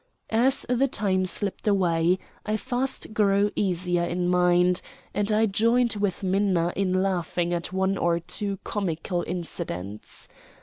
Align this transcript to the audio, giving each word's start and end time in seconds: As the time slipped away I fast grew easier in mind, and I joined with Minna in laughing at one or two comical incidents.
As 0.31 0.65
the 0.67 0.87
time 0.87 1.25
slipped 1.25 1.67
away 1.67 2.17
I 2.43 2.57
fast 2.57 3.13
grew 3.13 3.51
easier 3.55 4.03
in 4.03 4.29
mind, 4.29 4.81
and 5.13 5.31
I 5.31 5.45
joined 5.45 5.93
with 5.99 6.23
Minna 6.23 6.73
in 6.75 7.03
laughing 7.03 7.53
at 7.53 7.71
one 7.71 7.99
or 7.99 8.19
two 8.19 8.57
comical 8.63 9.23
incidents. 9.27 10.27